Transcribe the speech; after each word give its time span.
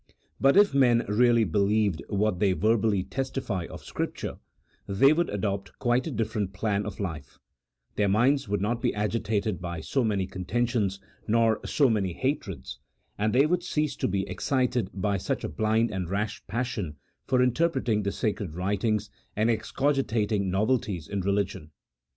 But 0.39 0.57
if 0.57 0.73
men 0.73 1.05
really 1.07 1.43
believed 1.43 2.01
what 2.09 2.39
they 2.39 2.53
verbally 2.53 3.03
testify 3.03 3.67
of 3.69 3.83
Scripture, 3.83 4.39
they 4.87 5.13
would 5.13 5.29
adopt 5.29 5.77
quite 5.77 6.07
a 6.07 6.11
different 6.11 6.53
plan 6.53 6.87
of 6.87 6.99
lif 6.99 7.37
e: 7.37 7.37
their 7.97 8.07
minds 8.09 8.49
would 8.49 8.61
not 8.61 8.81
be 8.81 8.95
agitated 8.95 9.61
by 9.61 9.79
so 9.79 10.03
many 10.03 10.25
con 10.25 10.45
tentions, 10.45 10.97
nor 11.27 11.59
so 11.67 11.87
many 11.87 12.13
hatreds, 12.13 12.79
and 13.19 13.31
they 13.31 13.45
would 13.45 13.61
cease 13.61 13.95
to 13.97 14.07
be 14.07 14.27
excited 14.27 14.89
by 14.91 15.17
such 15.17 15.43
a 15.43 15.49
blind 15.49 15.91
and 15.91 16.09
rash 16.09 16.41
passion 16.47 16.95
for 17.27 17.39
interpreting 17.39 18.01
the 18.01 18.11
sacred 18.11 18.55
writings, 18.55 19.11
and 19.35 19.51
excogitating 19.51 20.49
novelties 20.49 21.07
in 21.07 21.21
religion. 21.21 21.69